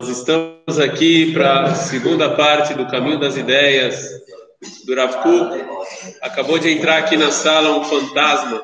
[0.00, 4.10] Nós estamos aqui para a segunda parte do Caminho das Ideias
[4.84, 5.14] do Rav.
[6.22, 8.62] Acabou de entrar aqui na sala um fantasma.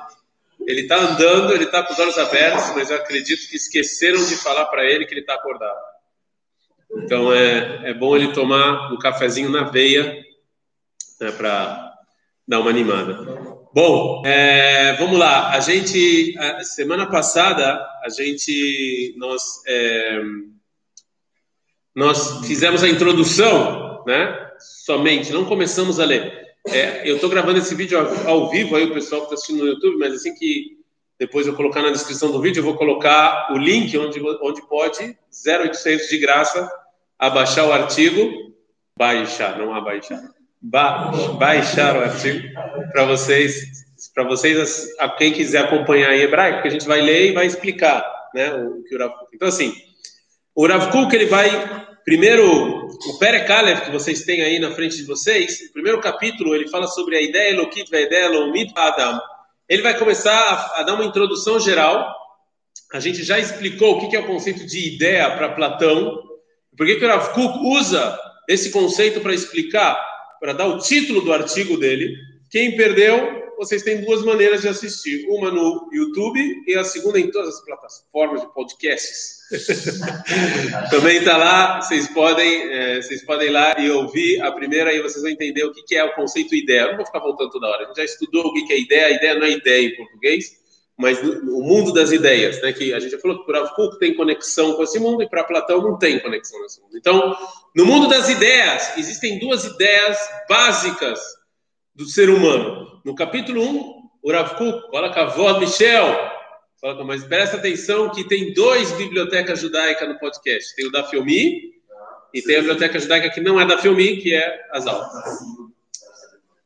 [0.67, 4.37] Ele está andando, ele está com os olhos abertos, mas eu acredito que esqueceram de
[4.37, 5.78] falar para ele que ele está acordado.
[6.98, 10.24] Então é, é bom ele tomar um cafezinho na veia
[11.21, 11.94] né, para
[12.46, 13.49] dar uma animada.
[13.72, 15.52] Bom, é, vamos lá.
[15.52, 20.20] A gente, a semana passada, a gente, nós, é,
[21.95, 24.51] nós fizemos a introdução, né?
[24.59, 26.48] Somente, não começamos a ler.
[26.66, 29.61] É, eu estou gravando esse vídeo ao, ao, vivo, aí o pessoal que está assistindo
[29.61, 30.77] no YouTube, mas assim que
[31.16, 35.16] depois eu colocar na descrição do vídeo, eu vou colocar o link onde, onde pode,
[35.47, 36.69] 0800 de graça,
[37.16, 38.52] abaixar o artigo,
[38.97, 42.48] baixar, não abaixar ba baixar o artigo
[42.92, 43.62] para vocês,
[44.14, 47.46] para vocês, a quem quiser acompanhar em hebraico, que a gente vai ler e vai
[47.46, 49.12] explicar, né, o que o Rav.
[49.33, 49.74] Então assim,
[50.55, 51.48] o Rav Kuk ele vai
[52.05, 56.69] primeiro o Perekalev que vocês têm aí na frente de vocês, o primeiro capítulo ele
[56.69, 59.20] fala sobre a ideia Elokit, a ideia Lomit Adam.
[59.69, 62.12] Ele vai começar a, a, dar uma introdução geral.
[62.92, 66.20] A gente já explicou o que é o conceito de ideia para Platão.
[66.77, 70.09] Por que, que o Rav Kuk usa esse conceito para explicar
[70.41, 72.16] para dar o título do artigo dele.
[72.50, 77.30] Quem perdeu, vocês têm duas maneiras de assistir: uma no YouTube e a segunda em
[77.30, 79.38] todas as plataformas de podcasts.
[80.91, 85.02] Também está lá, vocês podem, é, vocês podem ir lá e ouvir a primeira, aí
[85.02, 86.83] vocês vão entender o que, que é o conceito ideia.
[86.83, 88.80] Eu não vou ficar voltando toda hora, a gente já estudou o que, que é
[88.80, 90.61] ideia, a ideia não é ideia em português
[91.01, 92.75] mas o mundo das ideias, né?
[92.75, 95.45] Que a gente já falou que para Rav tem conexão com esse mundo e para
[95.45, 96.97] Platão não tem conexão nesse mundo.
[96.97, 97.34] Então,
[97.75, 101.19] no mundo das ideias existem duas ideias básicas
[101.95, 103.01] do ser humano.
[103.03, 106.15] No capítulo 1, o Rav Kuk fala com a avó Michel,
[106.79, 110.77] fala, mas presta atenção que tem dois bibliotecas judaicas no podcast.
[110.77, 111.73] Tem o da Filmi
[112.35, 115.09] e tem a biblioteca judaica que não é da Filmi, que é as aulas.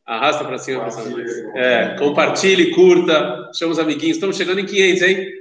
[0.07, 1.19] Arrasta para cima, cima.
[1.57, 4.17] É, compartilhe, curta, chama os amiguinhos.
[4.17, 5.33] Estamos chegando em 500, hein?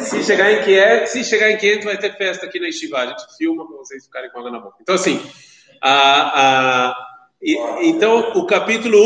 [0.00, 2.98] Se chegar em 500, se chegar em 500 vai ter festa aqui na Estiva.
[2.98, 4.76] A gente filma para vocês ficarem com água na boca.
[4.82, 5.18] Então, assim,
[5.80, 6.96] a, a,
[7.40, 7.56] e,
[7.88, 8.98] então o capítulo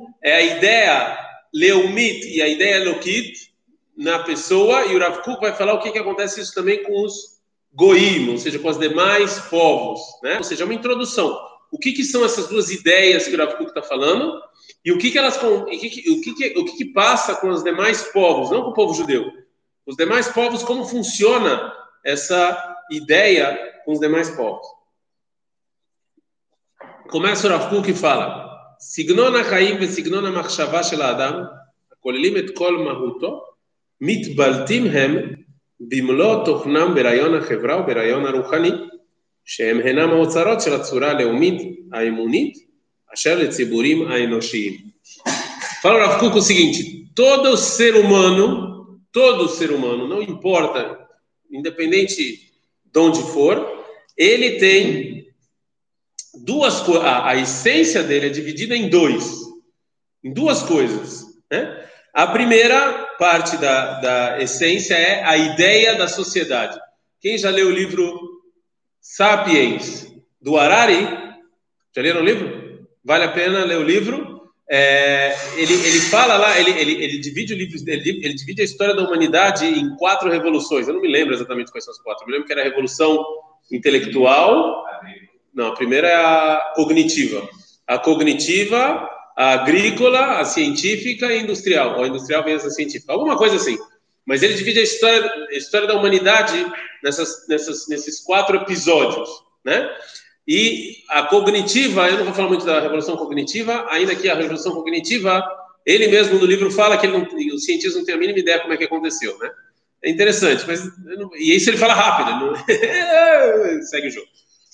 [0.00, 1.18] 1 é a ideia
[1.52, 3.52] Leumit e a ideia Lokit
[3.94, 7.04] na pessoa, e o Rav Kuk vai falar o que, que acontece isso também com
[7.04, 7.32] os
[7.74, 10.38] Goim, ou seja, com os demais povos, né?
[10.38, 13.57] Ou seja, é uma introdução o que, que são essas duas ideias que o Rav
[13.57, 14.41] Kuk está falando
[14.83, 17.35] e o que, que elas o que, que, o que, que, o que, que passa
[17.35, 19.25] com os demais povos, não com o povo judeu.
[19.85, 24.65] Os demais povos, como funciona essa ideia com os demais povos.
[27.09, 28.47] Começa o Rav Kuk e fala:
[28.79, 31.43] סגנון החיים וסגנון המחשבה של האדם,
[31.91, 33.43] הכוללים את כל מהותו,
[34.01, 35.33] מתבלטים הם
[35.79, 38.71] במלוא תוכנם ברעיון החברה וברעיון הרוחני,
[39.45, 41.61] שהם הינם האוצרות של הצורה הלאומית
[41.93, 42.57] האמונית,
[43.13, 44.87] אשר לציבורים האנושיים.
[45.81, 50.97] Fala Rav Kuk o seguinte: todo ser humano, todo ser humano, não importa,
[51.51, 52.51] independente
[52.85, 53.85] de onde for,
[54.17, 55.27] ele tem
[56.43, 57.05] duas coisas.
[57.05, 59.41] A, essência dele é dividida em dois,
[60.23, 61.25] em duas coisas.
[61.49, 61.87] Né?
[62.13, 66.79] A primeira parte da, da essência é a ideia da sociedade.
[67.21, 68.30] Quem já leu o livro
[69.02, 70.06] Sapiens,
[70.40, 71.02] do Harari.
[71.94, 72.86] Já leram o livro?
[73.04, 74.40] Vale a pena ler o livro.
[74.70, 78.64] É, ele, ele fala lá, ele, ele, ele divide o livro, ele, ele, divide a
[78.64, 80.86] história da humanidade em quatro revoluções.
[80.86, 82.22] Eu não me lembro exatamente quais são as quatro.
[82.22, 83.22] Eu me lembro que era a revolução
[83.70, 84.84] intelectual.
[85.52, 87.46] Não, a primeira é a cognitiva.
[87.86, 91.98] A cognitiva, a agrícola, a científica e a industrial.
[91.98, 93.12] Ou a industrial vem essa científica.
[93.12, 93.76] Alguma coisa assim.
[94.26, 96.64] Mas ele divide a história, a história da humanidade
[97.02, 99.28] nessas, nessas, nesses quatro episódios,
[99.64, 99.90] né?
[100.46, 104.72] E a cognitiva, eu não vou falar muito da revolução cognitiva, ainda que a revolução
[104.72, 105.44] cognitiva,
[105.86, 108.72] ele mesmo no livro fala que não, os cientistas não têm a mínima ideia como
[108.72, 109.50] é que aconteceu, né?
[110.04, 112.56] É interessante, mas não, e isso ele fala rápido, não,
[113.86, 114.26] segue o jogo.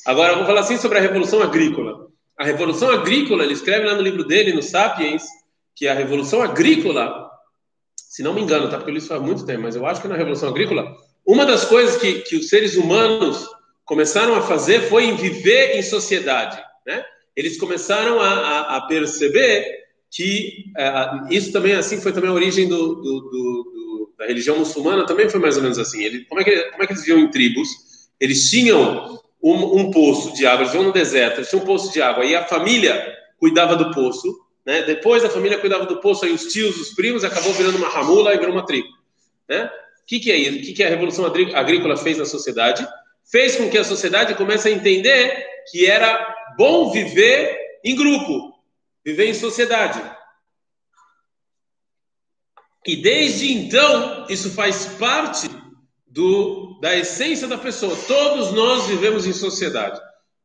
[0.06, 2.08] Agora eu vou falar assim sobre a revolução agrícola.
[2.38, 5.25] A revolução agrícola, ele escreve lá no livro dele, no Sapiens,
[5.76, 7.28] que a revolução agrícola,
[8.09, 8.77] se não me engano, tá?
[8.77, 10.97] Porque eu li isso há muito tempo, mas eu acho que na revolução agrícola
[11.29, 13.47] uma das coisas que, que os seres humanos
[13.85, 16.59] começaram a fazer foi em viver em sociedade.
[16.87, 17.05] Né?
[17.37, 19.67] Eles começaram a, a, a perceber
[20.11, 25.05] que uh, isso também assim foi também a origem do, do, do, da religião muçulmana
[25.05, 26.03] também foi mais ou menos assim.
[26.03, 27.69] Ele, como, é que, como é que eles viviam em tribos?
[28.19, 31.93] Eles tinham um, um, poço de água, eles viviam no deserto, eles tinham um poço
[31.93, 34.35] de água e a família cuidava do poço.
[34.69, 34.82] Né?
[34.82, 38.35] Depois a família cuidava do poço, aí os tios, os primos, acabou virando uma ramula
[38.35, 38.91] e virou uma tribo.
[39.49, 39.65] Né?
[39.65, 40.59] O que, que é isso?
[40.59, 42.87] O que, que a Revolução Agrícola fez na sociedade?
[43.32, 48.61] Fez com que a sociedade comece a entender que era bom viver em grupo,
[49.03, 50.03] viver em sociedade.
[52.87, 55.49] E desde então, isso faz parte
[56.06, 57.97] do, da essência da pessoa.
[58.06, 59.99] Todos nós vivemos em sociedade.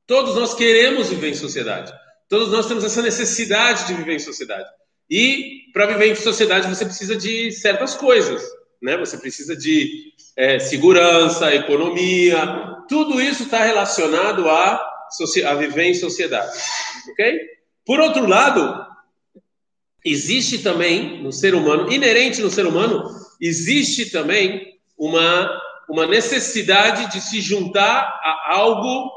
[0.07, 1.91] Todos nós queremos viver em sociedade.
[2.33, 4.67] Todos nós temos essa necessidade de viver em sociedade.
[5.07, 8.41] E para viver em sociedade você precisa de certas coisas,
[8.81, 8.97] né?
[8.97, 14.83] Você precisa de é, segurança, economia, tudo isso está relacionado a,
[15.45, 16.57] a viver em sociedade,
[17.11, 17.39] ok?
[17.85, 18.83] Por outro lado,
[20.03, 27.21] existe também no ser humano, inerente no ser humano, existe também uma, uma necessidade de
[27.21, 29.11] se juntar a algo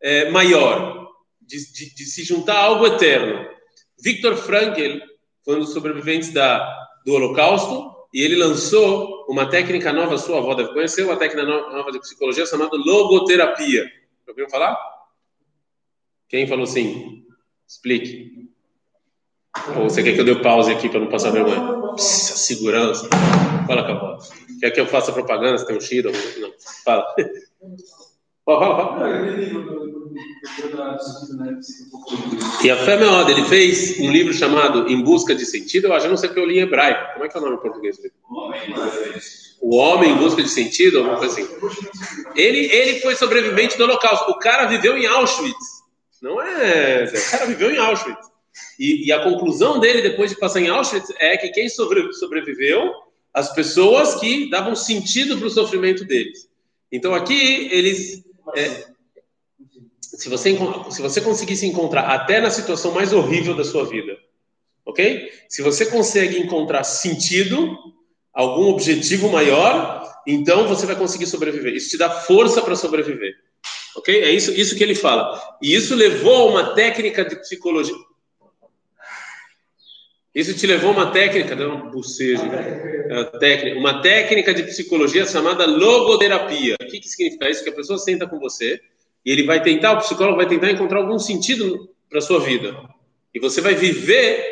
[0.00, 1.01] é, maior,
[1.52, 3.46] de, de, de, se juntar a algo eterno.
[4.02, 5.04] Victor Frankl
[5.44, 10.54] foi um dos sobreviventes da, do Holocausto e ele lançou uma técnica nova, sua avó
[10.54, 13.84] deve conhecer, uma técnica nova de psicologia chamada logoterapia.
[13.84, 14.78] Já ouviram falar?
[16.28, 17.24] Quem falou sim?
[17.68, 18.48] Explique.
[19.76, 21.94] Ou você quer que eu dê pause aqui para não passar vergonha?
[21.94, 23.08] Pssa, segurança.
[23.66, 24.30] Fala voz.
[24.58, 25.58] Quer que eu faça propaganda?
[25.58, 26.10] Você tem um Shiro?
[26.40, 26.52] Não.
[26.84, 27.14] Fala.
[32.62, 35.86] E a Fé Meod, ele fez um livro chamado Em Busca de Sentido.
[35.86, 37.12] Eu acho, eu não sei porque eu li em hebraico.
[37.12, 37.98] Como é que é o nome em português?
[39.60, 41.48] O Homem em Busca de Sentido, alguma coisa assim.
[42.34, 44.30] Ele, ele foi sobrevivente do Holocausto.
[44.30, 45.82] O cara viveu em Auschwitz.
[46.20, 47.04] Não é.
[47.04, 48.32] O cara viveu em Auschwitz.
[48.78, 52.92] E, e, a conclusão dele, depois de passar em Auschwitz, é que quem sobre, sobreviveu,
[53.32, 56.50] as pessoas que davam sentido para o sofrimento deles.
[56.90, 58.22] Então aqui eles.
[58.56, 58.86] É,
[60.00, 60.56] se, você,
[60.90, 64.16] se você conseguir se encontrar até na situação mais horrível da sua vida,
[64.84, 65.30] ok?
[65.48, 67.76] Se você consegue encontrar sentido,
[68.32, 71.74] algum objetivo maior, então você vai conseguir sobreviver.
[71.74, 73.34] Isso te dá força para sobreviver.
[73.96, 74.22] Ok?
[74.22, 75.40] É isso, isso que ele fala.
[75.62, 77.94] E isso levou a uma técnica de psicologia.
[80.34, 82.42] Isso te levou a uma técnica, deu um bocejo,
[83.38, 86.76] técnica, uma técnica de psicologia chamada logoterapia.
[86.80, 87.62] O que, que significa isso?
[87.62, 88.80] Que a pessoa senta com você
[89.24, 92.74] e ele vai tentar, o psicólogo vai tentar encontrar algum sentido para sua vida.
[93.34, 94.42] E você vai viver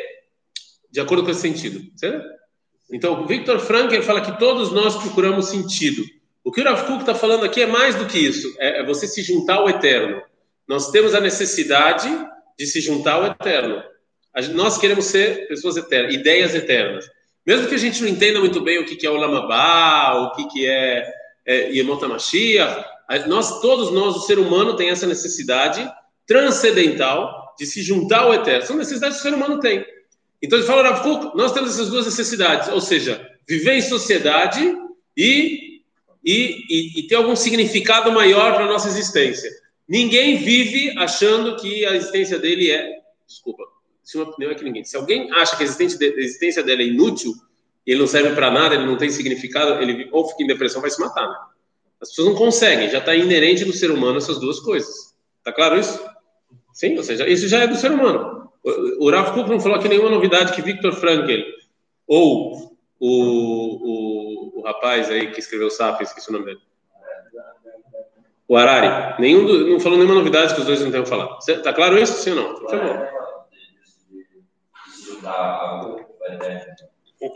[0.91, 1.81] de acordo com esse sentido.
[1.95, 2.25] Certo?
[2.91, 6.03] Então, o Victor Frankl fala que todos nós procuramos sentido.
[6.43, 8.53] O que o Rav Kuk está falando aqui é mais do que isso.
[8.59, 10.21] É, é você se juntar ao eterno.
[10.67, 12.09] Nós temos a necessidade
[12.57, 13.81] de se juntar ao eterno.
[14.53, 17.09] Nós queremos ser pessoas eternas, ideias eternas.
[17.45, 20.65] Mesmo que a gente não entenda muito bem o que é o Lamabá, o que
[20.65, 21.11] é,
[21.45, 22.85] é Yemot HaMashiach,
[23.27, 25.85] nós, todos nós, o ser humano, tem essa necessidade
[26.25, 28.65] transcendental de se juntar ao eterno.
[28.65, 29.85] São necessidades que o ser humano tem.
[30.41, 34.61] Então ele fala, Rav nós temos essas duas necessidades, ou seja, viver em sociedade
[35.15, 35.81] e,
[36.23, 39.51] e, e, e ter algum significado maior para a nossa existência.
[39.87, 42.89] Ninguém vive achando que a existência dele é.
[43.27, 43.63] Desculpa,
[44.03, 44.83] se uma opinião é que ninguém.
[44.83, 47.33] Se alguém acha que a existência dela é inútil,
[47.85, 50.89] ele não serve para nada, ele não tem significado, ele ou fica em depressão, vai
[50.89, 51.27] se matar.
[51.27, 51.35] Né?
[52.01, 55.15] As pessoas não conseguem, já está inerente do ser humano essas duas coisas.
[55.43, 56.03] Tá claro isso?
[56.73, 58.49] Sim, ou seja, isso já é do ser humano.
[58.99, 61.41] O Rav Kuk não falou aqui nenhuma novidade que Victor Frankl
[62.07, 66.59] ou o, o, o rapaz aí que escreveu Sapiens, esqueci o nome dele.
[68.47, 69.15] O Harari.
[69.19, 71.39] Nenhum do, não falou nenhuma novidade que os dois não tenham falado.
[71.63, 72.13] Tá claro isso?
[72.21, 72.55] Sim ou não?
[72.55, 73.20] Por favor.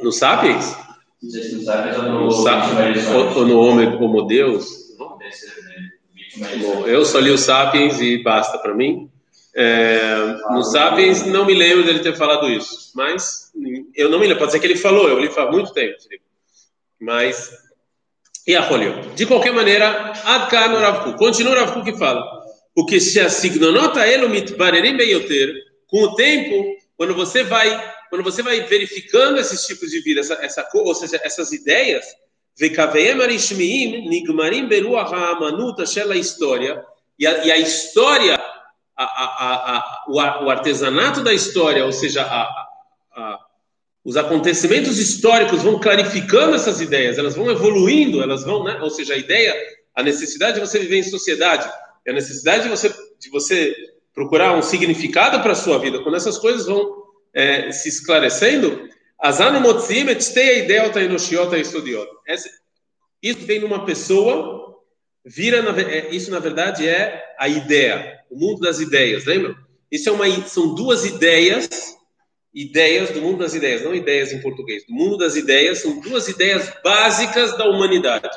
[0.01, 0.75] No Sapiens?
[1.21, 4.85] No Sapiens ou no Homo, Homo Deus?
[4.97, 9.09] Bom, eu só li o Sapiens e basta para mim.
[9.55, 13.51] É, no Sapiens não me lembro dele ter falado isso, mas
[13.95, 14.39] eu não me lembro.
[14.39, 15.95] Pode ser que ele falou, eu li faz muito tempo.
[16.99, 17.51] Mas
[18.47, 19.01] e a Rolio.
[19.15, 22.21] De qualquer maneira, Adkan Rav Continua o Rav que fala.
[22.75, 25.55] O que se assignonota elo mitbarerim beyoter.
[25.87, 30.35] Com o tempo, quando você vai, quando você vai verificando esses tipos de vida, essa,
[30.35, 32.05] essa ou seja, essas ideias,
[34.07, 34.69] nigmarim
[35.85, 36.83] shela história,
[37.19, 38.39] e a, e a história,
[38.95, 42.25] a, a, o, o, artesanato da história, ou seja,
[44.05, 48.79] os acontecimentos históricos vão clarificando essas ideias, elas vão evoluindo, elas vão, né?
[48.81, 49.53] ou seja, a ideia,
[49.95, 51.69] a necessidade de você viver em sociedade,
[52.07, 53.75] a necessidade de você, de você
[54.15, 57.03] procurar um significado para a sua vida, quando essas coisas vão
[57.33, 58.89] é, se esclarecendo,
[61.03, 62.11] enoshiota estudiota.
[63.21, 64.75] Isso vem numa pessoa,
[65.25, 69.53] vira, na, é, isso na verdade é a ideia, o mundo das ideias, lembra?
[69.91, 71.95] Isso é uma, são duas ideias
[72.55, 76.29] ideias, do mundo das ideias, não ideias em português, do mundo das ideias, são duas
[76.29, 78.29] ideias básicas da humanidade.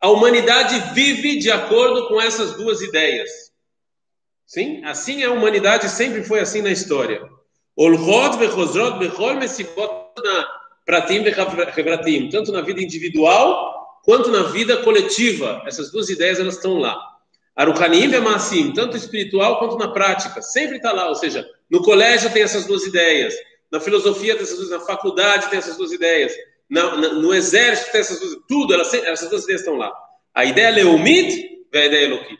[0.00, 3.51] A humanidade vive de acordo com essas duas ideias.
[4.52, 4.84] Sim?
[4.84, 7.22] Assim a humanidade sempre foi assim na história.
[12.30, 15.62] Tanto na vida individual, quanto na vida coletiva.
[15.66, 16.98] Essas duas ideias, elas estão lá.
[17.56, 20.42] Aruchanim e tanto espiritual quanto na prática.
[20.42, 21.08] Sempre está lá.
[21.08, 23.34] Ou seja, no colégio tem essas duas ideias.
[23.70, 26.32] Na filosofia tem essas duas, na faculdade tem essas duas ideias
[26.68, 29.92] na, na, no exército tem essas duas, tudo, elas, essas duas ideias estão lá.
[30.34, 32.38] A ideia leumit e a ideia eloquit.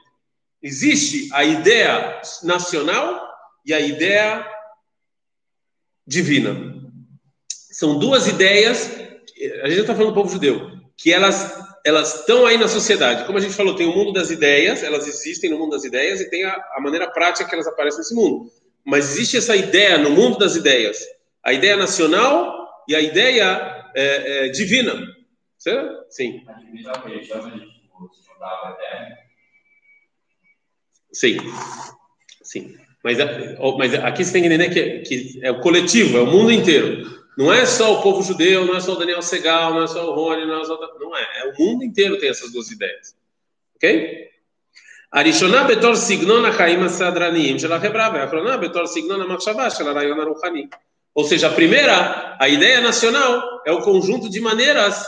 [0.63, 3.21] Existe a ideia nacional
[3.67, 4.47] e a ideia
[6.07, 6.75] divina.
[7.49, 8.91] São duas ideias,
[9.63, 13.25] a gente está falando do povo judeu, que elas elas estão aí na sociedade.
[13.25, 16.21] Como a gente falou, tem o mundo das ideias, elas existem no mundo das ideias
[16.21, 18.51] e tem a, a maneira prática que elas aparecem nesse mundo.
[18.85, 20.99] Mas existe essa ideia no mundo das ideias,
[21.43, 24.95] a ideia nacional e a ideia é, é, divina.
[25.59, 26.05] Certo?
[26.09, 26.45] Sim.
[31.12, 31.38] Sim.
[32.44, 32.76] Sim.
[33.04, 33.18] Mas,
[33.78, 37.18] mas aqui você tem que entender que, que é o coletivo, é o mundo inteiro.
[37.38, 40.10] Não é só o povo judeu, não é só o Daniel Segal, não é só
[40.10, 40.80] o Rony, não é só.
[41.00, 41.28] Não é.
[41.40, 43.16] É o mundo inteiro tem essas duas ideias.
[43.76, 44.28] Ok?
[45.14, 50.68] הראשונה בתור סגנון החיים הסדרניים של החברה, והאחרונה בתור סגנון המחשבה של הרעיון הרוחני.
[51.18, 55.04] Ou seja, a primeira, a ideia nacional, é o conjunto de maneiras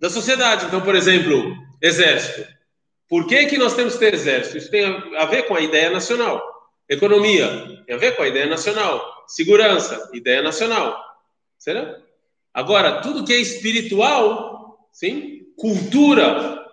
[0.00, 0.66] da sociedade.
[0.66, 2.44] Então, por exemplo, exército.
[3.09, 4.57] Por que, que nós temos que ter exército?
[4.57, 4.85] Isso tem
[5.17, 6.41] a ver com a ideia nacional.
[6.87, 9.25] Economia, tem a ver com a ideia nacional.
[9.27, 10.97] Segurança, ideia nacional.
[11.57, 11.97] Será?
[12.53, 15.39] Agora, tudo que é espiritual, sim?
[15.59, 16.65] cultura,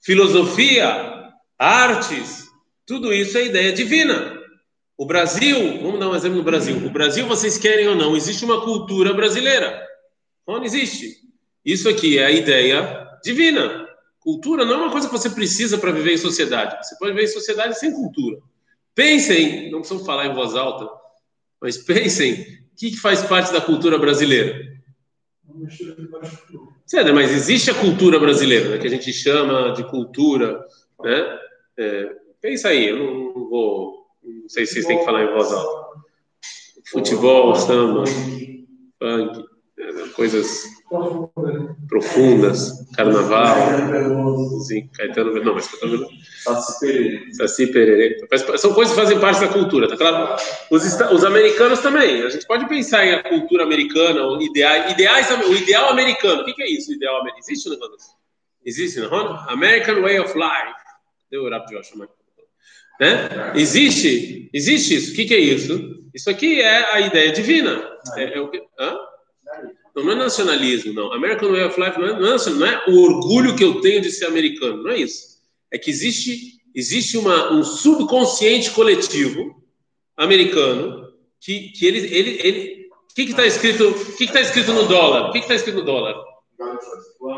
[0.00, 2.44] filosofia, artes,
[2.86, 4.40] tudo isso é ideia divina.
[4.98, 6.76] O Brasil, vamos dar um exemplo no Brasil.
[6.76, 9.86] O Brasil, vocês querem ou não, existe uma cultura brasileira.
[10.46, 11.16] Não existe.
[11.64, 13.88] Isso aqui é a ideia divina.
[14.22, 16.86] Cultura não é uma coisa que você precisa para viver em sociedade.
[16.86, 18.38] Você pode viver em sociedade sem cultura.
[18.94, 20.88] Pensem, não precisam falar em voz alta,
[21.60, 24.72] mas pensem, o que faz parte da cultura brasileira?
[26.86, 30.64] Certo, mas existe a cultura brasileira, né, que a gente chama de cultura,
[31.00, 31.38] né?
[31.78, 35.52] É, pensa aí, eu não vou não sei se vocês têm que falar em voz
[35.52, 36.00] alta.
[36.90, 39.44] Futebol, samba, funk,
[40.14, 40.64] coisas
[41.88, 43.56] profundas, carnaval,
[44.96, 46.06] Caetano, não, mas Caetano
[46.80, 47.32] Pererê.
[47.32, 48.18] Saci Pererê.
[48.56, 50.36] São coisas que fazem parte da cultura, tá claro?
[50.70, 52.22] Os, os americanos também.
[52.22, 56.42] A gente pode pensar em a cultura americana, o ideal, ideais, o ideal americano.
[56.42, 57.44] O que, que é isso, o ideal americano?
[57.44, 58.22] Existe um negócio
[58.64, 59.36] Existe, não?
[59.48, 60.74] American Way of Life.
[61.30, 62.08] Deu o rap de Joshua,
[63.00, 63.52] né?
[63.56, 65.12] Existe, existe isso.
[65.12, 66.02] O que, que, é isso?
[66.14, 67.82] Isso aqui é a ideia divina.
[68.16, 68.96] É, é o que, hã?
[70.02, 71.12] Não, não é nacionalismo, não.
[71.12, 74.00] American Way of Life não é, não, é, não é o orgulho que eu tenho
[74.00, 75.38] de ser americano, não é isso.
[75.70, 79.62] É que existe, existe uma, um subconsciente coletivo
[80.16, 81.08] americano
[81.40, 82.82] que, que ele, ele, ele
[83.12, 83.88] o que está escrito?
[83.88, 85.28] O que está escrito no dólar?
[85.28, 86.14] O que está escrito no dólar?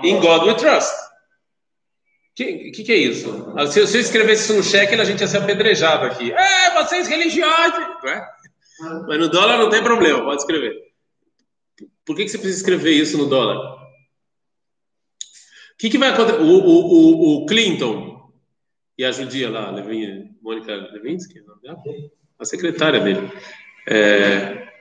[0.04, 0.92] In God we trust.
[0.92, 3.28] O que, que, que, é isso?
[3.70, 6.32] Se eu, se eu escrevesse isso no cheque, a gente ia ser apedrejado aqui.
[6.32, 7.78] É, vocês religiosos!
[8.06, 8.22] É?
[9.06, 10.74] Mas no dólar não tem problema, pode escrever.
[12.04, 13.82] Por que, que você precisa escrever isso no dólar?
[15.74, 16.40] O que, que vai acontecer?
[16.40, 18.30] O, o, o, o, Clinton
[18.96, 21.42] e a judia lá, Levin, Mônica Levinsky,
[22.38, 23.30] a secretária dele.
[23.88, 24.73] É...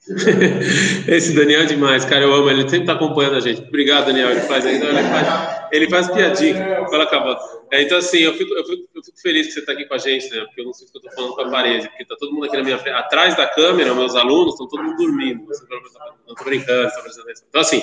[1.06, 3.60] Esse Daniel é demais, cara, eu amo ele, sempre está acompanhando a gente.
[3.60, 4.30] Obrigado, Daniel.
[4.30, 6.86] Ele faz, ele faz, ele faz piadinha.
[6.88, 7.36] Fala, acabou.
[7.70, 9.94] É, então, assim, eu fico, eu, fico, eu fico, feliz que você está aqui com
[9.94, 10.40] a gente, né?
[10.46, 12.32] Porque eu não sei o que eu estou falando com a parede, porque está todo
[12.32, 12.96] mundo aqui na minha frente.
[12.96, 15.44] Atrás da câmera, meus alunos estão todo mundo dormindo.
[15.44, 17.46] Não estou brincando, estou prestando atenção.
[17.48, 17.82] Então, assim,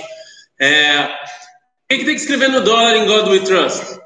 [0.60, 1.08] é...
[1.88, 4.00] quem que tem que escrever no dólar em God We Trust?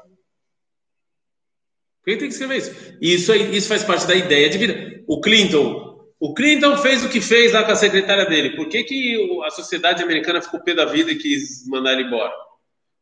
[2.04, 2.74] Quem tem que escrever isso?
[3.00, 5.02] Isso, isso faz parte da ideia de vida.
[5.08, 5.91] O Clinton
[6.22, 8.50] o Clinton fez o que fez lá com a secretária dele.
[8.50, 12.32] Por que, que a sociedade americana ficou pé da vida e quis mandar ele embora?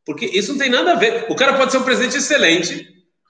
[0.07, 1.27] Porque isso não tem nada a ver.
[1.29, 2.89] O cara pode ser um presidente excelente,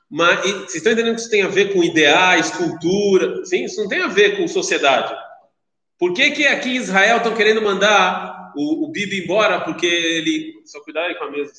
[0.08, 3.44] mas vocês estão entendendo que isso tem a ver com ideais, cultura?
[3.44, 5.12] Sim, isso não tem a ver com sociedade.
[5.98, 9.60] Por que, que aqui em Israel estão querendo mandar o, o Bibi embora?
[9.60, 10.62] Porque ele.
[10.66, 11.52] Só cuidar aí com a mesa,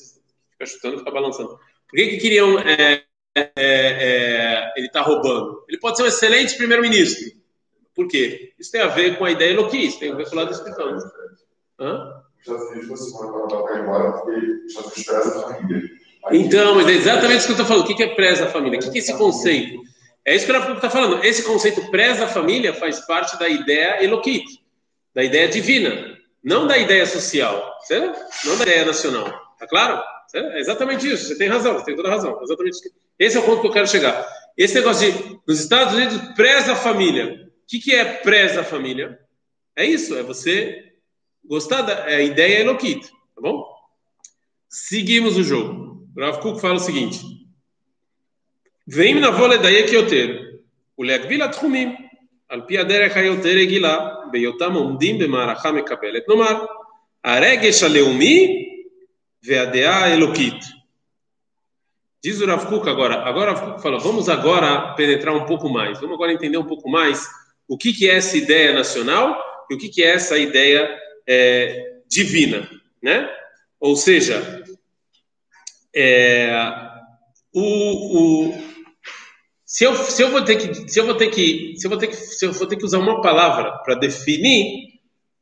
[0.52, 1.50] fica chutando, fica balançando.
[1.50, 2.58] Por que, que queriam.
[2.60, 5.66] É, é, é, ele está roubando?
[5.68, 7.41] Ele pode ser um excelente primeiro-ministro
[8.02, 8.52] por quê?
[8.58, 10.96] Isso tem a ver com a ideia Eloquis, tem a ver com o lado espiritual.
[11.78, 12.22] Hã?
[16.32, 17.84] Então, mas é exatamente isso que eu estou falando.
[17.84, 18.78] O que é preza a família?
[18.78, 19.80] O que é esse conceito?
[20.24, 21.24] É isso que o está falando.
[21.24, 24.44] Esse conceito preza a família faz parte da ideia Eloquit.
[25.14, 28.18] da ideia divina, não da ideia social, certo?
[28.46, 29.26] não da ideia nacional.
[29.58, 30.02] Tá claro?
[30.28, 30.52] Certo?
[30.52, 31.28] É exatamente isso.
[31.28, 32.40] Você tem razão, você tem toda a razão.
[32.42, 32.94] Exatamente isso.
[33.18, 34.26] Esse é o ponto que eu quero chegar.
[34.56, 39.18] Esse negócio de, nos Estados Unidos, preza a família que, que é preza família?
[39.74, 40.92] É isso, é você
[41.42, 43.66] gostar da é, ideia Eloquita, tá bom?
[44.68, 46.06] Seguimos o jogo.
[46.18, 47.18] Rav Kuk fala o seguinte:
[48.86, 50.60] Vem na vole daí que eu ter.
[50.96, 51.96] O legvila tchumim.
[52.50, 54.28] Al pi aderech hayoter egila.
[54.30, 55.56] Beyotam omdim No mar
[56.28, 56.68] nomar.
[57.22, 58.66] Aregesh aleumi
[59.42, 60.62] veadea elokit.
[62.22, 63.22] Diz o Rav Kuk agora.
[63.22, 65.98] Agora Rav Kuk fala, vamos agora penetrar um pouco mais.
[66.00, 67.26] Vamos agora entender um pouco mais
[67.68, 69.40] o que, que é essa ideia nacional
[69.70, 70.88] e o que, que é essa ideia
[71.26, 72.68] é, divina,
[73.02, 73.30] né?
[73.80, 74.62] Ou seja,
[75.94, 76.52] é,
[77.52, 78.62] o, o,
[79.64, 81.98] se, eu, se eu vou ter que se eu vou ter que se eu vou
[81.98, 84.92] ter que se eu vou ter que usar uma palavra para definir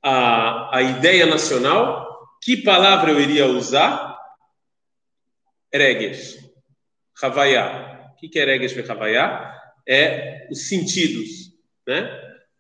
[0.02, 2.08] a, a ideia nacional,
[2.42, 4.18] que palavra eu iria usar?
[5.72, 6.38] Reges,
[7.22, 8.12] Havaiá.
[8.12, 9.54] O que, que é Reges e Havaiá?
[9.86, 11.49] É os sentidos,
[11.90, 12.08] né?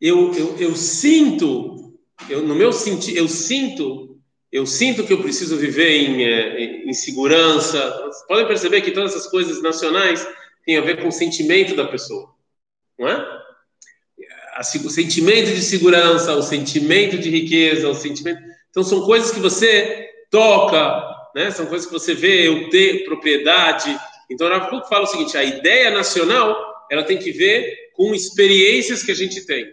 [0.00, 1.94] Eu, eu, eu sinto,
[2.28, 4.08] eu, no meu sentido, eu sinto
[4.50, 7.78] eu sinto que eu preciso viver em, em, em segurança.
[8.02, 10.26] Vocês podem perceber que todas essas coisas nacionais
[10.66, 12.34] têm a ver com o sentimento da pessoa,
[12.98, 13.40] não é?
[14.58, 18.42] O sentimento de segurança, o sentimento de riqueza, o sentimento.
[18.70, 21.00] Então são coisas que você toca,
[21.32, 21.52] né?
[21.52, 23.96] São coisas que você vê, eu ter propriedade.
[24.28, 29.02] Então o Rav fala o seguinte: a ideia nacional ela tem que ver com experiências
[29.02, 29.72] que a gente tem,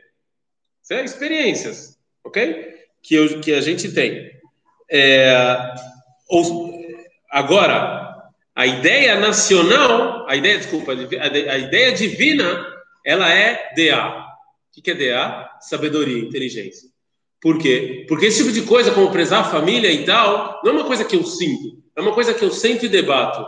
[0.81, 1.05] certo?
[1.05, 2.75] experiências, ok?
[3.01, 4.31] Que, eu, que a gente tem.
[4.89, 5.73] É,
[6.29, 6.79] ou,
[7.29, 8.07] agora,
[8.55, 12.65] a ideia nacional, a ideia, desculpa, a ideia divina,
[13.05, 14.25] ela é DA.
[14.77, 15.49] O que é DA?
[15.59, 16.89] Sabedoria, inteligência.
[17.41, 18.05] Por quê?
[18.07, 21.05] Porque esse tipo de coisa, como prezar a família e tal, não é uma coisa
[21.05, 23.45] que eu sinto, é uma coisa que eu sempre e debato.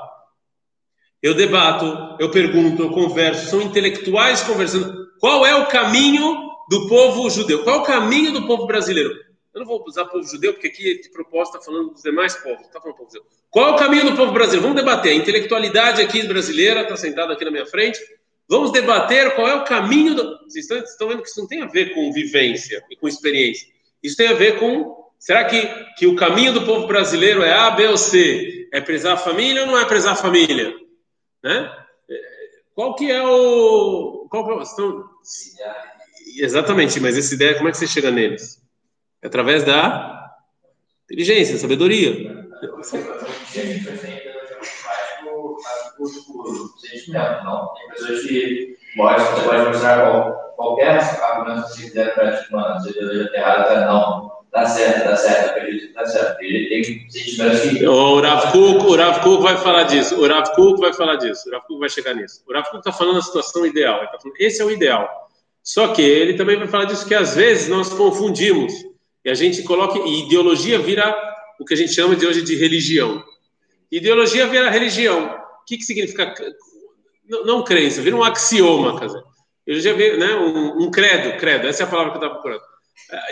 [1.21, 5.10] Eu debato, eu pergunto, eu converso, são intelectuais conversando.
[5.19, 7.63] Qual é o caminho do povo judeu?
[7.63, 9.13] Qual é o caminho do povo brasileiro?
[9.53, 12.65] Eu não vou usar povo judeu, porque aqui de proposta está falando dos demais povos,
[12.65, 13.27] está falando povo judeu.
[13.49, 14.62] Qual é o caminho do povo brasileiro?
[14.62, 15.12] Vamos debater.
[15.12, 17.99] A intelectualidade aqui brasileira está sentada aqui na minha frente.
[18.47, 20.39] Vamos debater qual é o caminho do.
[20.47, 23.67] Vocês estão, estão vendo que isso não tem a ver com vivência e com experiência.
[24.01, 24.97] Isso tem a ver com.
[25.19, 28.69] Será que, que o caminho do povo brasileiro é A, B ou C?
[28.71, 30.73] É prezar a família ou não é prezar a família?
[31.43, 31.86] Né?
[32.75, 34.28] Qual que é o.
[34.30, 35.06] Qual, estão...
[36.38, 38.62] Exatamente, mas essa ideia, como é que você chega neles?
[39.21, 40.34] É através da
[41.06, 42.47] inteligência, sabedoria.
[47.43, 52.80] Não, tem pessoas que você pode mostrar qualquer argumento que você quiser para tipo, mano,
[52.80, 52.91] você
[53.36, 56.41] errado, não, tá certo, tá certo, acredito que tá certo.
[56.41, 57.85] Ele tem que.
[57.88, 61.47] O Rav Kuk, o Rav Kuk vai falar disso, o Rav Kuk vai falar disso,
[61.47, 62.43] o Rav Kuk vai chegar nisso.
[62.47, 65.07] O Rav Kuk está falando a situação ideal, ele tá falando, esse é o ideal.
[65.63, 68.73] Só que ele também vai falar disso que às vezes nós confundimos
[69.23, 71.15] e a gente coloca, e ideologia vira
[71.59, 73.23] o que a gente chama de hoje de religião.
[73.91, 75.25] Ideologia vira religião.
[75.25, 76.33] O que, que significa?
[77.27, 79.23] Não, não crença, vira um axioma, quer dizer.
[79.67, 82.33] Eu já vi, né, um, um, credo, credo, essa é a palavra que eu estava
[82.33, 82.63] procurando.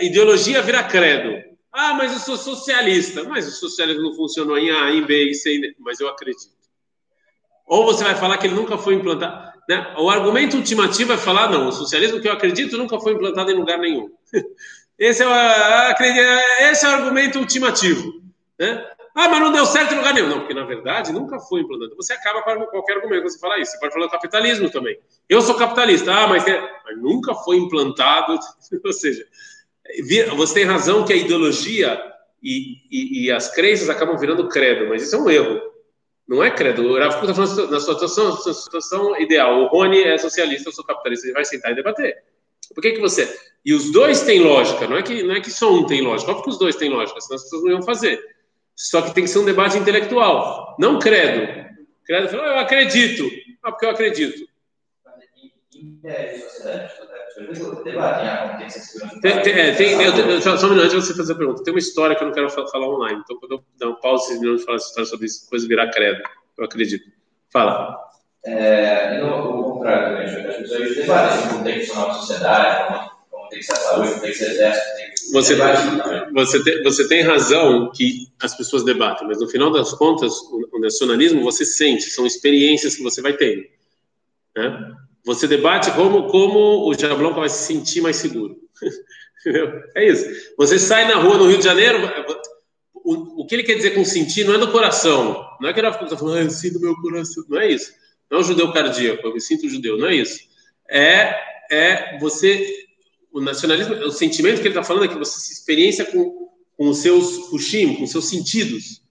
[0.00, 1.46] Ideologia vira credo.
[1.72, 3.24] Ah, mas eu sou socialista.
[3.24, 5.76] Mas o socialismo não funcionou em A, em B, em C, em D.
[5.78, 6.56] Mas eu acredito.
[7.66, 9.52] Ou você vai falar que ele nunca foi implantado.
[9.68, 9.94] Né?
[9.98, 13.54] O argumento ultimativo é falar, não, o socialismo que eu acredito nunca foi implantado em
[13.54, 14.10] lugar nenhum.
[14.98, 15.30] Esse é, o,
[16.72, 18.20] esse é o argumento ultimativo.
[18.58, 18.84] Né?
[19.14, 20.28] Ah, mas não deu certo em lugar nenhum.
[20.28, 21.94] Não, porque na verdade nunca foi implantado.
[21.94, 23.70] Você acaba com qualquer argumento que você fala isso.
[23.70, 24.98] Você pode falar do capitalismo também.
[25.28, 26.12] Eu sou capitalista.
[26.12, 26.60] Ah, mas, é...
[26.84, 28.36] mas nunca foi implantado.
[28.84, 29.24] Ou seja,
[30.36, 32.00] você tem razão que a ideologia
[32.42, 35.60] e, e, e, as crenças acabam virando credo, mas isso é um erro.
[36.26, 36.82] Não é credo.
[36.82, 39.62] O Rafa está falando na situação, na situação ideal.
[39.62, 41.26] O Rony é socialista, eu sou capitalista.
[41.26, 42.16] Ele vai sentar e debater.
[42.74, 43.34] Por que, que você.
[43.64, 46.30] E os dois têm lógica, não é, que, não é que só um tem lógica,
[46.30, 48.22] óbvio que os dois têm lógica, senão as pessoas não iam fazer.
[48.76, 51.66] Só que tem que ser um debate intelectual, não credo.
[52.04, 53.28] Credo fala, eu acredito.
[53.62, 54.48] Ah, porque eu acredito.
[59.20, 61.62] Tem, tem, é, tem, eu, só, só um minuto antes de você fazer a pergunta.
[61.62, 64.26] Tem uma história que eu não quero falar online, então quando eu dar um pause
[64.26, 66.20] esses minutos e falar essa história sobre isso, coisa virar credo.
[66.56, 67.04] Eu acredito.
[67.52, 67.96] Fala.
[68.44, 73.10] É, e no, contrário também, as pessoas debatem como tem que funcionar a sociedade, como,
[73.30, 74.96] como tem que ser a saúde, como tem que ser exército.
[74.96, 75.56] Tem que você,
[76.32, 80.68] você, tem, você tem razão que as pessoas debatem, mas no final das contas, o,
[80.72, 83.64] o nacionalismo você sente, são experiências que você vai tendo.
[84.56, 84.96] Né?
[85.28, 88.56] Você debate como, como o Jablon vai se sentir mais seguro.
[89.94, 90.26] É isso.
[90.58, 91.98] Você sai na rua no Rio de Janeiro,
[92.92, 95.48] o, o que ele quer dizer com sentir não é do coração.
[95.60, 97.44] Não é que ele está falando, ah, eu sinto meu coração.
[97.48, 97.92] Não é isso.
[98.28, 99.96] Não é o judeu cardíaco, eu me sinto judeu.
[99.96, 100.40] Não é isso.
[100.90, 101.34] É,
[101.70, 102.88] é você.
[103.32, 106.88] O nacionalismo, o sentimento que ele está falando é que você se experiência com, com
[106.88, 109.02] os seus pushim, com os seus sentidos.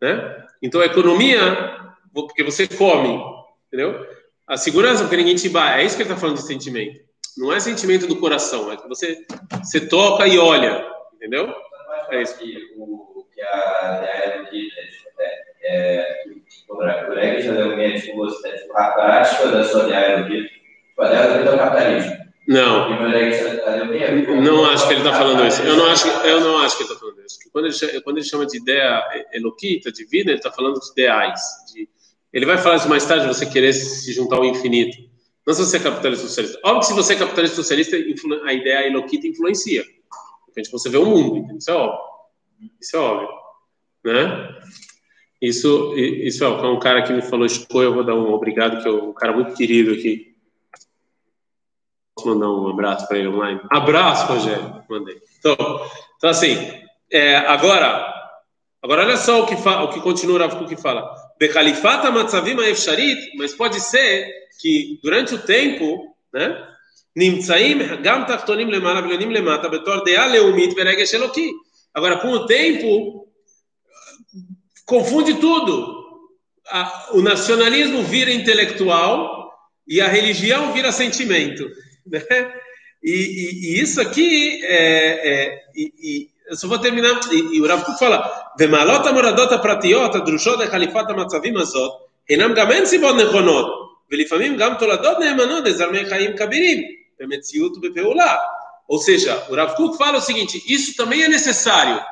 [0.00, 0.46] Né?
[0.62, 3.22] Então a economia, porque você come,
[3.68, 4.13] entendeu?
[4.46, 5.80] A segurança, porque ninguém te bate.
[5.80, 7.00] É isso que ele está falando de sentimento.
[7.36, 9.24] Não é sentimento do coração, é que você,
[9.62, 11.52] você toca e olha, entendeu?
[12.10, 12.38] É isso.
[12.38, 14.68] Que, o, que a ideia de
[15.64, 16.24] é,
[16.68, 18.24] o Greg já deu minha tipo,
[18.74, 20.50] a prática da sua ideia de
[20.98, 22.24] a ideia do capitalismo.
[22.46, 22.90] Não.
[24.42, 25.62] Não acho que ele está falando isso.
[25.62, 27.38] Eu não acho, eu não acho que ele está falando isso.
[27.50, 29.02] Quando ele, quando ele chama de ideia
[29.32, 31.40] eloquita, divina, ele está falando de ideais.
[31.72, 31.88] De,
[32.34, 34.98] ele vai falar isso mais tarde, você querer se juntar ao infinito.
[35.46, 36.58] Não se você é capitalista socialista.
[36.64, 39.84] Óbvio que se você é capitalista socialista, a ideia eloquita influencia.
[40.44, 42.00] Porque você vê o mundo, isso é óbvio.
[42.80, 43.28] Isso é óbvio.
[44.04, 44.58] Né?
[45.40, 48.88] Isso, isso é um cara que me falou escolha, eu vou dar um obrigado, que
[48.88, 50.34] é um cara muito querido aqui.
[52.16, 53.60] Posso mandar um abraço para ele online?
[53.70, 54.82] Abraço, Rogério.
[54.90, 55.22] Mandei.
[55.38, 55.56] Então,
[56.16, 56.56] então assim,
[57.12, 58.12] é, agora,
[58.82, 61.14] agora olha só o que, fa, o que continua o que fala.
[61.38, 66.68] Becalifata Matzavima Efsharit, mas pode ser que durante o tempo, né?
[67.16, 71.50] Nimtsaim Gam Tachtonim Lemala Vilonim Lemata Betor Dea Leumit Veregesh Eloki.
[71.92, 73.28] Agora, com o tempo,
[74.84, 76.02] confunde tudo.
[77.12, 79.52] O nacionalismo vira intelectual
[79.86, 81.68] e a religião vira sentimento.
[82.06, 82.20] Né?
[83.02, 87.19] E, e, e isso aqui é, é e, eu só vou terminar.
[87.31, 88.17] E, o Rav Kuk fala:
[88.57, 91.91] "Vemalot amoradot apratiot adrushot echalifat hamatzavim azot
[92.29, 96.79] enam gam en sibot nechonot ולפעמים גם תולדות נאמנות לזרמי חיים כבירים
[97.19, 98.35] במציאות ובפעולה."
[98.89, 102.03] Ou seja, o Rav Kuk fala o seguinte: isso também é necessário.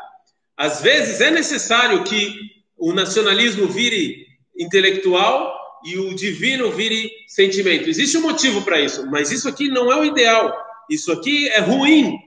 [0.55, 2.35] Às vezes é necessário que
[2.77, 7.89] o nacionalismo vire intelectual e o divino vire sentimento.
[7.89, 10.55] Existe um motivo para isso, mas isso aqui não é o ideal.
[10.89, 12.17] Isso aqui é ruim.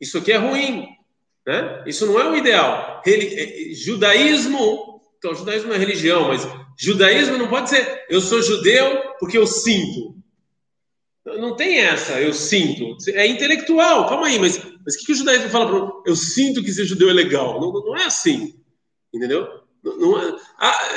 [0.00, 0.86] Isso aqui é ruim.
[1.45, 1.83] Né?
[1.85, 3.01] Isso não é o ideal.
[3.05, 6.47] É, é, judaísmo, então, judaísmo é religião, mas
[6.79, 10.13] judaísmo não pode ser eu sou judeu porque eu sinto.
[11.25, 12.97] Não tem essa, eu sinto.
[13.11, 16.61] É intelectual, calma aí, mas, mas o que, que o judaísmo fala para eu sinto
[16.61, 17.61] que ser judeu é legal?
[17.61, 18.55] Não, não é assim,
[19.13, 19.47] entendeu?
[19.81, 20.89] Não, não é, ah,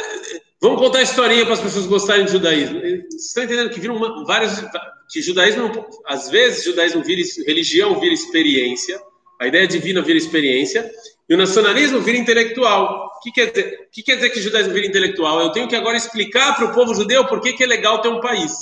[0.61, 2.81] vamos contar a historinha para as pessoas gostarem de judaísmo.
[2.81, 4.65] Vocês estão entendendo que viram várias.
[5.09, 5.71] que judaísmo,
[6.05, 9.01] às vezes, judaísmo vira, religião vira experiência,
[9.40, 10.90] a ideia divina vira experiência,
[11.29, 13.12] e o nacionalismo vira intelectual.
[13.16, 15.40] O que quer dizer, que, quer dizer que o judaísmo vira intelectual?
[15.40, 18.09] Eu tenho que agora explicar para o povo judeu por que, que é legal ter
[18.09, 18.53] um país.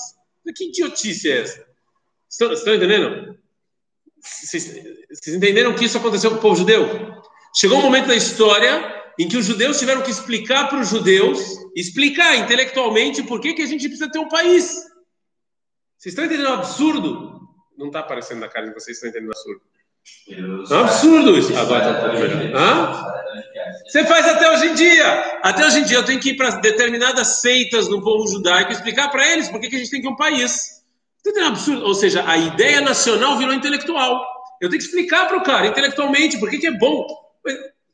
[0.56, 1.66] Que idiotice é essa?
[2.30, 3.38] Estão, estão entendendo?
[4.20, 4.64] Vocês,
[5.10, 6.87] vocês entenderam que isso aconteceu com o povo judeu?
[7.54, 11.38] Chegou um momento da história em que os judeus tiveram que explicar para os judeus,
[11.76, 14.72] explicar intelectualmente por que, que a gente precisa ter um país.
[15.96, 17.40] Vocês estão entendendo o absurdo?
[17.76, 19.62] Não está aparecendo na cara de vocês, estão entendendo o absurdo.
[20.70, 21.56] É absurdo isso.
[21.56, 22.56] Agora melhor.
[22.56, 23.14] Hã?
[23.86, 25.40] Você faz até hoje em dia.
[25.42, 28.74] Até hoje em dia eu tenho que ir para determinadas seitas no povo judaico e
[28.74, 30.82] explicar para eles por que, a gente tem que um país.
[31.22, 31.84] Tudo é um absurdo.
[31.84, 34.24] Ou seja, a ideia nacional virou intelectual.
[34.60, 37.06] Eu tenho que explicar para o cara intelectualmente por que, que é bom.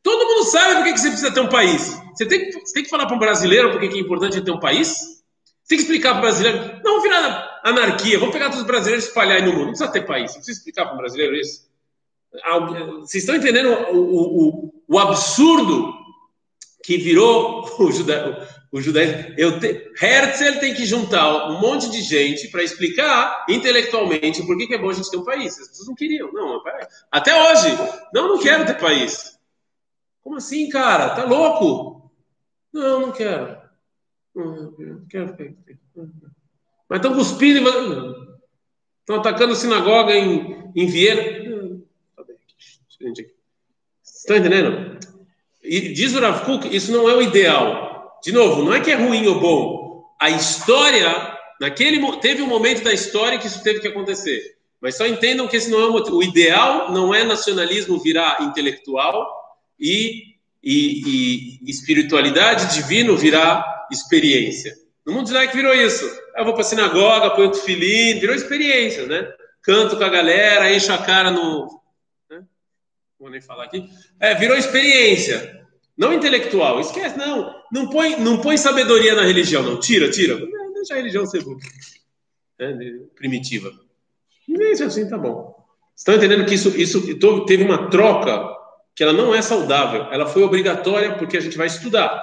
[0.02, 2.00] Todo mundo sabe por que, que você precisa ter um país.
[2.14, 4.40] Você tem que, você tem que falar para um brasileiro por que, que é importante
[4.40, 4.88] ter um país?
[4.88, 6.80] Você tem que explicar para o brasileiro.
[6.82, 9.66] Não virar anarquia, vamos pegar todos os brasileiros e espalhar aí no mundo.
[9.66, 10.30] Não precisa ter país.
[10.30, 11.69] Você precisa explicar para um brasileiro isso.
[13.00, 15.92] Vocês estão entendendo o, o, o, absurdo
[16.84, 19.34] que virou o, juda, o judaísmo?
[19.36, 24.68] Eu te, Herzl tem que juntar um monte de gente para explicar intelectualmente por que,
[24.68, 25.58] que, é bom a gente ter um país.
[25.58, 26.32] As pessoas não queriam.
[26.32, 26.62] Não,
[27.10, 27.68] até hoje.
[28.14, 29.36] Não, não quero ter país.
[30.22, 31.10] Como assim, cara?
[31.10, 32.12] Tá louco?
[32.72, 33.58] Não, não quero.
[34.34, 34.72] Não,
[35.08, 35.36] quero.
[36.88, 38.30] Mas estão cuspindo e
[39.00, 41.39] estão atacando sinagoga em, em Viena.
[44.04, 44.98] Estão entendendo?
[45.62, 48.18] E diz o Rav Kuk, isso não é o ideal.
[48.22, 50.04] De novo, não é que é ruim ou bom.
[50.20, 54.56] A história, naquele teve um momento da história que isso teve que acontecer.
[54.80, 56.16] Mas só entendam que esse não é o.
[56.16, 59.26] O ideal não é nacionalismo virar intelectual
[59.78, 64.74] e, e, e espiritualidade divino virar experiência.
[65.06, 66.04] No mundo judaico virou isso.
[66.36, 69.28] Eu vou para sinagoga, ponho o filhinho, virou experiência, né?
[69.62, 71.79] Canto com a galera, encho a cara no
[73.20, 73.86] vou nem falar aqui,
[74.18, 75.60] é, virou experiência,
[75.96, 76.80] não intelectual.
[76.80, 79.78] Esquece, não, não põe, não põe sabedoria na religião, não.
[79.78, 80.40] Tira, tira.
[80.72, 81.44] Deixa a religião ser
[82.58, 82.72] é,
[83.14, 83.70] primitiva.
[84.48, 85.54] Deixa assim, tá bom.
[85.94, 88.56] estão entendendo que isso, isso teve uma troca
[88.96, 92.22] que ela não é saudável, ela foi obrigatória porque a gente vai estudar.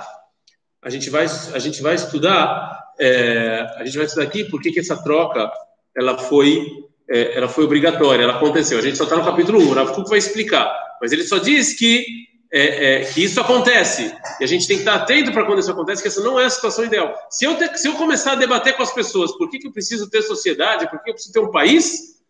[0.82, 4.80] A gente vai, a gente vai estudar, é, a gente vai estudar aqui por que
[4.80, 5.52] essa troca
[5.96, 6.66] ela foi,
[7.10, 8.78] é, ela foi obrigatória, ela aconteceu.
[8.78, 11.74] A gente só está no capítulo 1, o Rav vai explicar, mas ele só diz
[11.74, 12.06] que
[12.52, 14.16] é, é, que isso acontece.
[14.40, 16.46] E a gente tem que estar atento para quando isso acontece, que essa não é
[16.46, 17.14] a situação ideal.
[17.30, 19.72] Se eu, ter, se eu começar a debater com as pessoas por que, que eu
[19.72, 22.22] preciso ter sociedade, por que eu preciso ter um país,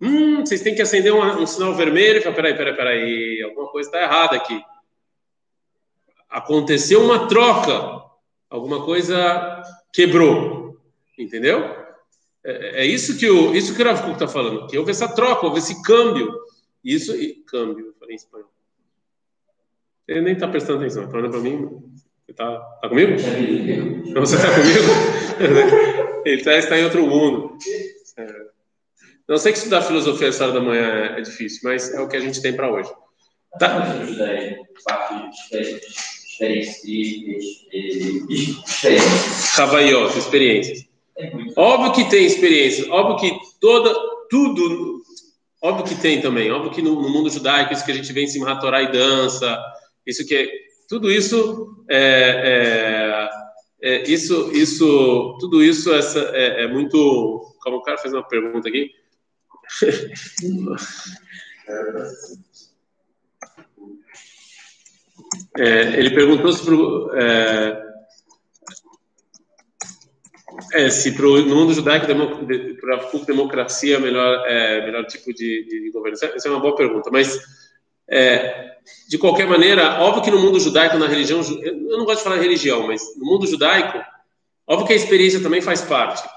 [0.00, 3.68] hum, vocês têm que acender um, um sinal vermelho e falar: peraí, peraí, peraí, alguma
[3.68, 4.60] coisa está errada aqui.
[6.28, 8.02] Aconteceu uma troca,
[8.48, 10.76] alguma coisa quebrou,
[11.18, 11.82] entendeu?
[12.44, 15.46] É, é isso que o, isso que o Rav está falando, que houve essa troca,
[15.46, 16.42] houve esse câmbio.
[16.84, 18.50] Isso, e, câmbio, eu falei em espanhol.
[20.06, 21.68] Ele nem está prestando atenção, está olhando para mim.
[22.24, 23.12] Você está tá comigo?
[23.16, 25.92] Você está comigo?
[26.24, 27.56] Ele tá, está em outro mundo.
[28.16, 28.52] É.
[29.28, 32.08] Não sei que estudar filosofia essa hora da manhã é, é difícil, mas é o
[32.08, 32.90] que a gente tem para hoje.
[33.58, 33.82] Tá?
[39.58, 40.86] Havaiot, experiências.
[41.56, 43.94] Óbvio que tem experiências, óbvio que toda,
[44.28, 44.91] tudo,
[45.62, 48.22] óbvio que tem também, óbvio que no, no mundo judaico, isso que a gente vê
[48.22, 49.58] em cima, Torá e dança,
[50.06, 50.50] isso que
[50.88, 53.28] tudo isso é,
[53.80, 58.26] é, é, isso isso tudo isso essa é, é, muito como o cara fez uma
[58.26, 58.90] pergunta aqui?
[65.58, 66.62] É, ele perguntou se
[67.14, 67.91] é,
[70.72, 75.64] é, se pro, no mundo judaico para a democracia é melhor é melhor tipo de,
[75.64, 77.40] de governo essa é uma boa pergunta mas
[78.08, 78.72] é,
[79.08, 82.36] de qualquer maneira, óbvio que no mundo judaico, na religião, eu não gosto de falar
[82.36, 83.98] religião, mas no mundo judaico,
[84.66, 86.28] óbvio que a experiência também faz parte.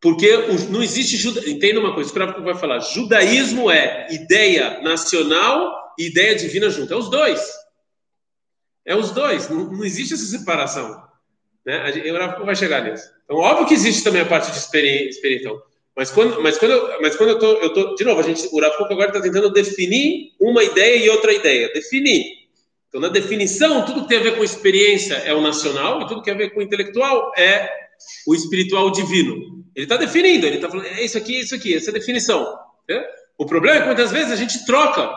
[0.00, 0.36] Porque
[0.68, 1.16] não existe,
[1.48, 6.92] entenda uma coisa, o que vai falar, judaísmo é ideia nacional e ideia divina junto,
[6.92, 7.40] é os dois.
[8.84, 11.02] É os dois, não, não existe essa separação.
[11.66, 12.36] Né?
[12.40, 13.10] O vai chegar nisso.
[13.24, 15.52] Então, óbvio que existe também a parte de experiência.
[15.96, 18.48] Mas quando, mas quando, eu, mas quando eu tô, eu tô, de novo, a gente,
[18.52, 22.24] o Rafuco agora está tentando definir uma ideia e outra ideia, definir.
[22.88, 26.20] Então, na definição, tudo que tem a ver com experiência é o nacional e tudo
[26.20, 27.70] que tem a ver com intelectual é
[28.26, 29.64] o espiritual divino.
[29.74, 32.56] Ele está definindo, ele está falando, é isso aqui, isso aqui, essa é a definição.
[32.88, 33.04] Né?
[33.38, 35.10] O problema é que muitas vezes a gente troca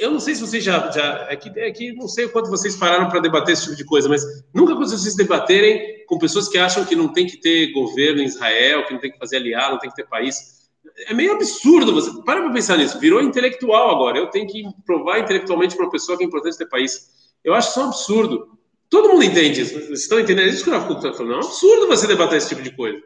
[0.00, 0.90] eu não sei se vocês já.
[0.90, 3.76] já é, que, é que não sei o quanto vocês pararam para debater esse tipo
[3.76, 4.22] de coisa, mas
[4.54, 8.86] nunca vocês debaterem com pessoas que acham que não tem que ter governo em Israel,
[8.86, 10.68] que não tem que fazer aliado, não tem que ter país.
[11.06, 12.10] É meio absurdo você.
[12.22, 12.98] Para para pensar nisso.
[12.98, 14.18] Virou intelectual agora.
[14.18, 17.10] Eu tenho que provar intelectualmente para uma pessoa que é importante ter país.
[17.44, 18.58] Eu acho isso um absurdo.
[18.88, 19.74] Todo mundo entende isso.
[19.74, 21.34] Vocês estão entendendo isso que o Rafa está falando?
[21.34, 23.00] É um absurdo você debater esse tipo de coisa.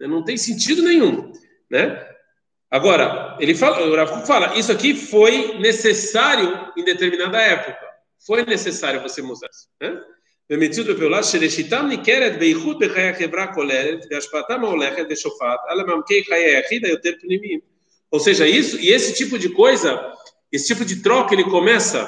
[0.00, 1.32] Não tem sentido nenhum.
[1.70, 2.09] Né?
[2.69, 7.77] Agora, ele fala, o Rav fala, isso aqui foi necessário em determinada época.
[8.25, 9.49] Foi necessário você mudar.
[9.81, 10.01] Né?
[10.49, 16.85] במציאות בפעולה שראשיתם ניכרת בייחוד בחיי החברה הכוללת והשפעתם ההולכת ושופעת על עמקי חיי היחיד
[16.85, 17.59] היותר פנימיים.
[18.11, 19.99] Ou seja, isso e esse tipo de coisa,
[20.51, 21.99] esse tipo de troca, ele começa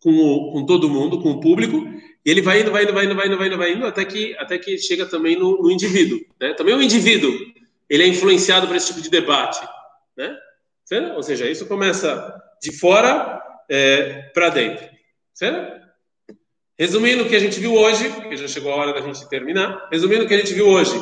[0.00, 1.76] com, o, com todo mundo, com o público,
[2.24, 4.04] e ele vai indo, vai indo, vai indo, vai indo, vai indo, vai indo até
[4.04, 6.54] que até que chega também no, no indivíduo, né?
[6.54, 7.32] Também o indivíduo
[7.89, 9.59] ele é influenciado por esse tipo de debate,
[10.17, 10.37] né?
[10.85, 11.15] Certo?
[11.15, 14.85] Ou seja, isso começa de fora é, para dentro,
[15.33, 15.79] certo?
[16.77, 19.89] Resumindo o que a gente viu hoje, porque já chegou a hora da gente terminar.
[19.91, 20.93] Resumindo o que a gente viu hoje,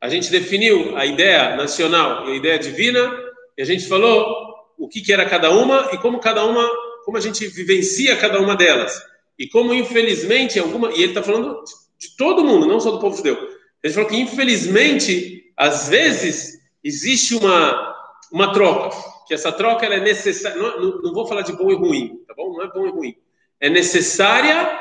[0.00, 3.10] a gente definiu a ideia nacional e a ideia divina,
[3.56, 6.68] e a gente falou o que, que era cada uma e como cada uma,
[7.04, 9.02] como a gente vivencia cada uma delas.
[9.38, 10.90] E como, infelizmente, alguma.
[10.90, 11.62] E ele está falando
[11.98, 13.36] de todo mundo, não só do povo judeu.
[13.82, 17.94] Ele falou que, infelizmente, às vezes existe uma,
[18.32, 20.60] uma troca, que essa troca é necessária.
[20.60, 22.52] Não, não, vou falar de bom e ruim, tá bom?
[22.52, 23.16] Não é bom e ruim.
[23.60, 24.80] É necessária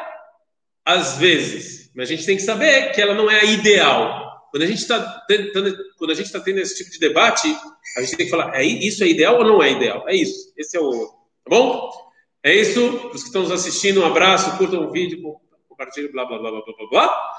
[0.86, 4.24] às vezes, mas a gente tem que saber que ela não é a ideal.
[4.52, 5.26] Quando a gente está
[5.98, 7.48] quando a gente está tendo esse tipo de debate,
[7.98, 10.08] a gente tem que falar: é isso é ideal ou não é ideal?
[10.08, 10.54] É isso.
[10.58, 11.92] Esse é o, tá bom?
[12.44, 13.10] É isso.
[13.14, 15.22] Os que estão nos assistindo, um abraço, curtam o vídeo,
[15.70, 17.34] compartilhem, blá blá blá blá blá blá.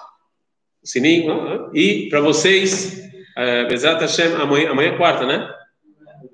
[0.83, 1.45] O sininho.
[1.45, 1.71] Né?
[1.75, 3.05] E para vocês,
[3.37, 5.53] é, Bezat Hashem, amanhã, amanhã é quarta, né?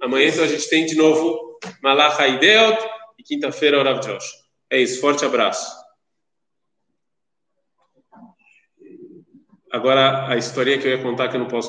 [0.01, 2.79] Amanhã então a gente tem de novo Malach Haideot
[3.19, 4.25] e quinta-feira Rav Josh.
[4.71, 5.79] É isso, forte abraço.
[9.73, 11.69] Agora a história que eu ia contar que eu não posso